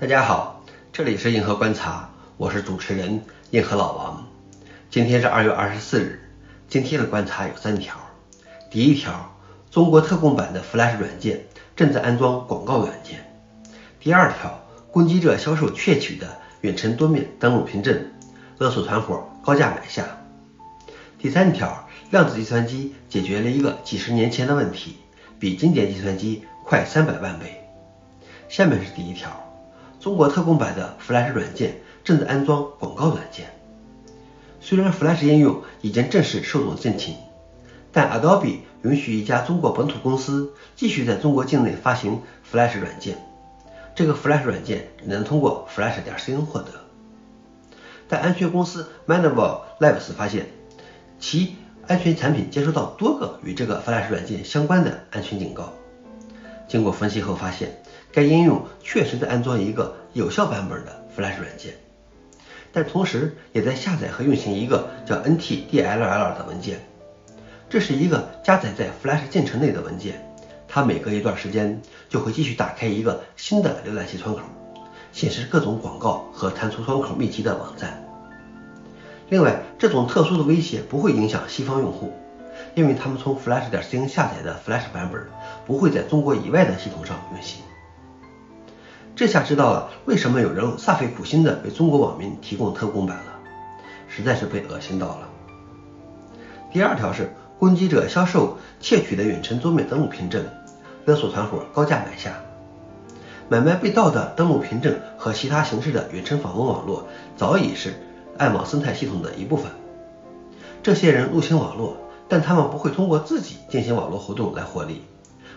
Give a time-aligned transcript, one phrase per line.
[0.00, 0.64] 大家好，
[0.94, 4.26] 这里是硬核观察，我是主持人硬核老王。
[4.88, 6.22] 今天是二月二十四日，
[6.70, 7.94] 今天的观察有三条。
[8.70, 9.30] 第一条，
[9.70, 11.44] 中国特供版的 Flash 软件
[11.76, 13.30] 正在安装广告软件。
[14.00, 14.58] 第二条，
[14.90, 18.10] 攻击者销售窃取的远程多面登录凭证，
[18.56, 20.06] 勒索团伙高价买下。
[21.18, 24.96] 第三条，量子计算机解决了一个几十年前的问题，
[25.38, 27.62] 比经典计算机快三百万倍。
[28.48, 29.30] 下面是第一条。
[30.00, 33.46] 中国特供版的 Flash 软件正在安装广告软件。
[34.58, 37.14] 虽然 Flash 应用已经正式寿终正寝，
[37.92, 43.18] 但 Adobe 允许一家中国本土公司继续在中国境内发行 Flash 软件。
[43.94, 46.68] 这个 Flash 软件只能通过 Flash 点 cn 获得。
[48.08, 50.46] 但安全公司 Mandible Labs 发现，
[51.18, 51.56] 其
[51.86, 55.74] 安全产品接收到多个与这个 Flash 软件相关的安全警告。
[56.70, 57.82] 经过分析后发现。
[58.12, 61.74] 该应用确实在安装一个有效版本的 Flash 软件，
[62.72, 66.80] 但同时也在下载和运行一个叫 NTDLL 的文件。
[67.68, 70.28] 这是一个加载在 Flash 进程内的文件，
[70.66, 74.42] 它每隔一段时间就会继续打开一个新的浏览器窗口，
[75.12, 78.04] 显示各种广告和弹出窗口密集的网站。
[79.28, 82.12] 另外，这种特殊的威胁不会影响西方用户，
[82.74, 85.24] 因为他们从 Flash 点 cn 下载的 Flash 版本
[85.70, 87.62] 不会在中国以外的系统上运行。
[89.14, 93.38] 这下知道了为什么有人煞费苦心的为中国网民提供特供版了，
[94.08, 95.28] 实在是被恶心到了。
[96.72, 100.44] 第二条是攻击者销售窃取的远程桌面登录凭证，
[101.04, 102.34] 勒索团伙高价买下。
[103.48, 107.94] 买卖被盗的登录凭证和其他形式的远程访问网络早已是
[108.38, 109.70] 暗网生态系统的一部分。
[110.82, 111.96] 这些人入侵网络，
[112.28, 115.04] 但他们不会通过自己进行网络活动来获利，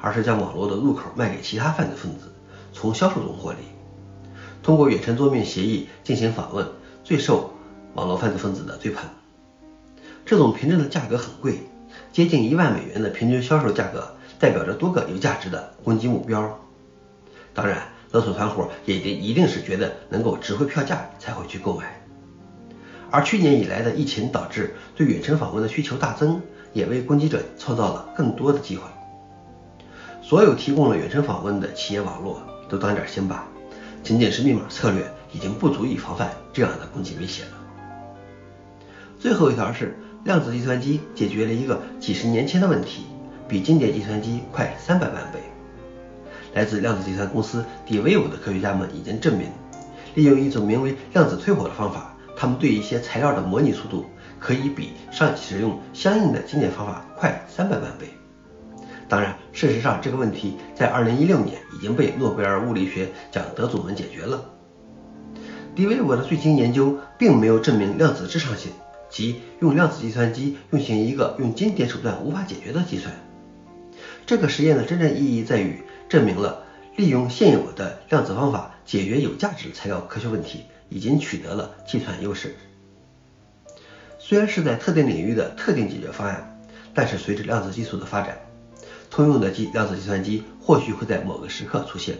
[0.00, 2.32] 而是将网络的入口卖给其他犯罪分子。
[2.72, 3.58] 从销售中获利，
[4.62, 6.66] 通过远程桌面协议进行访问，
[7.02, 7.52] 最受
[7.94, 9.04] 网络犯罪分子的追捧。
[10.24, 11.58] 这种凭证的价格很贵，
[12.12, 16.60] 接近一万美元的平均销售价格，代表着多个有价值的攻击目标。
[17.52, 22.00] 当然，勒索团伙也一定是觉得能够值回票价才会去购买。
[23.10, 26.40] 而去年以来的疫情导致对远程访问的需求大增，
[26.72, 28.84] 也为攻击者创造了更多的机会。
[30.30, 32.40] 所有提供了远程访问的企业网络。
[32.68, 33.48] 都当点心吧，
[34.04, 37.50] 仅仅是密码策略已经不足以防范这样的攻击威胁了。
[39.18, 43.06] 最后一条是，量子计算机解决了一个几十年前的问题，
[43.48, 45.40] 比经典计算机快三百万倍。
[46.54, 49.48] 来自量子计算公司 D-Wave 的科学家们已经证明，
[50.14, 54.06] 利用一种名为量子推火的方法，他们对一些材料的模拟速度
[54.38, 58.19] 可以比上使用相应的经典方法快三百万倍。
[59.10, 64.44] 当然，事实上这个问题在2016年已经被诺贝尔物理学奖得主们解决了。
[65.74, 68.70] d v 我的最新研究并没有证明量子至上性，
[69.10, 73.12] 即用量子计算机运行一个用经典手段无法解决的计算。
[74.26, 76.62] 这个实验的真正意义在于证明了
[76.94, 82.54] 利用现有的量子方法解决有价值材料科学问题已经取得了计算优势。
[84.20, 86.60] 虽然是在特定领域的特定解决方案，
[86.94, 88.38] 但是随着量子技术的发展。
[89.10, 92.16] 通用的计量子计算机或许会在某个时刻出现，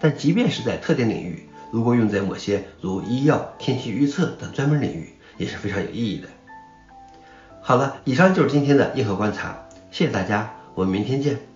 [0.00, 6.28] 但即便是在特定领域，如果用在某些如医药、天气预测等专门领域，也是非常有意义的。
[7.62, 9.58] 好了，以上就是今天的硬核观察，
[9.90, 11.47] 谢谢大家，我们明天见。